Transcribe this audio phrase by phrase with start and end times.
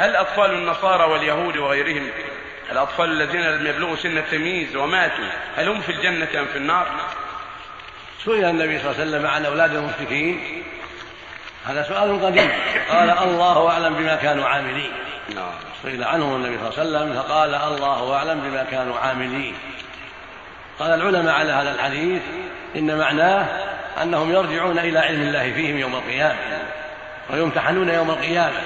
[0.00, 2.08] هل أطفال النصارى واليهود وغيرهم
[2.72, 5.24] الأطفال الذين لم يبلغوا سن التمييز وماتوا
[5.56, 6.86] هل هم في الجنة أم في النار؟
[8.24, 10.62] سئل النبي صلى الله عليه وسلم عن أولاد المشركين.
[11.66, 12.50] هذا سؤال قديم.
[12.90, 14.92] قال الله أعلم بما كانوا عاملين.
[15.34, 15.52] نعم.
[15.82, 19.54] سئل عنهم النبي صلى الله عليه وسلم فقال الله أعلم بما كانوا عاملين.
[20.78, 22.22] قال العلماء على هذا الحديث
[22.76, 23.46] إن معناه
[24.02, 26.38] أنهم يرجعون إلى علم الله فيهم يوم القيامة
[27.30, 28.60] ويمتحنون يوم القيامة.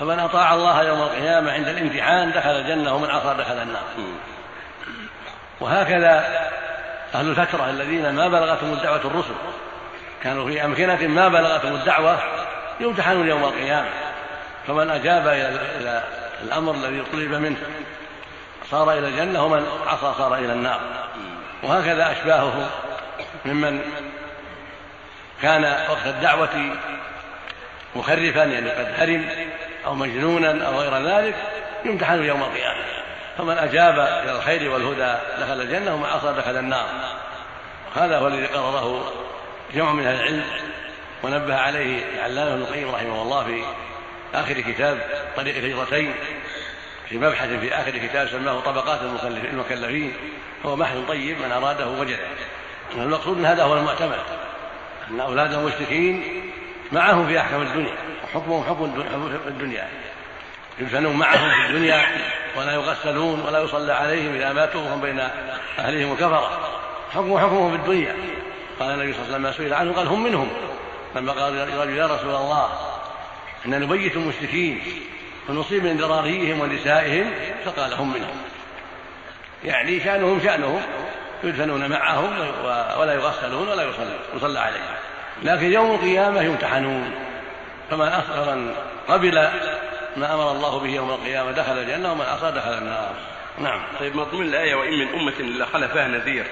[0.00, 3.82] فمن أطاع الله يوم القيامة عند الامتحان دخل الجنة ومن عصى دخل النار.
[5.60, 6.24] وهكذا
[7.14, 9.34] أهل الفترة الذين ما بلغتهم الدعوة الرسل
[10.22, 12.18] كانوا في أمكنة ما بلغتهم الدعوة
[12.80, 13.88] يمتحنون يوم القيامة.
[14.66, 15.28] فمن أجاب
[15.80, 16.02] إلى
[16.42, 17.56] الأمر الذي طلب منه
[18.70, 20.80] صار إلى الجنة ومن عصى صار إلى النار.
[21.62, 22.70] وهكذا أشباهه
[23.44, 23.80] ممن
[25.42, 26.76] كان وقت الدعوة
[27.96, 29.28] مخرفا يعني قد هرم
[29.86, 31.34] أو مجنونا أو غير ذلك
[31.84, 32.84] يمتحن يوم القيامة.
[33.38, 36.86] فمن أجاب إلى الخير والهدى دخل الجنة ومن عصى دخل النار.
[37.96, 39.12] هذا هو الذي قرره
[39.74, 40.44] جمع من أهل العلم
[41.22, 43.64] ونبه عليه العلامة ابن القيم رحمه الله في
[44.34, 44.98] آخر كتاب
[45.36, 46.14] طريق الهجرتين
[47.08, 49.00] في مبحث في آخر كتاب سماه طبقات
[49.52, 50.14] المكلفين
[50.66, 52.18] هو بحث طيب من أراده وجده.
[52.96, 54.18] المقصود من هذا هو المعتمد
[55.10, 56.41] أن أولاد المشركين
[56.92, 57.94] معهم في أحكام الدنيا.
[58.24, 59.02] وحكمهم حكم
[59.46, 59.88] الدنيا
[60.78, 62.06] يدفنون معهم في الدنيا
[62.56, 65.20] ولا يغسلون ولا يصلى عليهم إذا ماتوا وهم بين
[65.78, 66.60] أهلهم الكفرة
[67.14, 68.16] حكم حكمهم في الدنيا.
[68.80, 70.48] قال النبي صلى الله عليه وسلم سئل عنه قال هم منهم
[71.16, 72.68] لما قال يا رسول الله
[73.66, 74.82] إن نبيت المشركين
[75.48, 77.30] ونصيب من ذراريهم ونسائهم
[77.64, 78.36] فقال هم منهم
[79.64, 80.82] يعني شأنهم شأنهم
[81.44, 82.38] يدفنون معهم
[82.98, 83.90] ولا يغسلون ولا
[84.36, 84.82] يصلى عليهم.
[85.42, 87.10] لكن يوم القيامة يمتحنون.
[87.90, 88.74] فمن أصغر
[89.08, 89.34] قبل
[90.16, 93.14] ما أمر الله به يوم القيامة دخل الجنة ومن عصى دخل النار.
[93.58, 93.82] نعم.
[94.00, 96.46] طيب مضمون الآية وإن من أمة إلا خلفها نذير.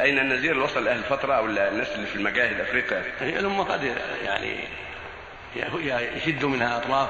[0.00, 4.56] أين النذير؟ اللي وصل لأهل الفترة أو الناس اللي في المجاهد أفريقيا؟ الأمة قد يعني
[6.16, 7.08] يشد منها أطراف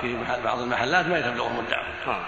[0.00, 2.20] في بعض المحلات ما يتبلغهم الدعوة.